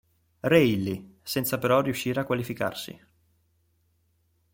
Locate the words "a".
2.21-2.25